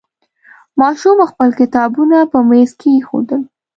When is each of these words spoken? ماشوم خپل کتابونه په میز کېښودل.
ماشوم 0.79 1.17
خپل 1.31 1.49
کتابونه 1.59 2.17
په 2.31 2.37
میز 2.49 2.71
کېښودل. 2.81 3.41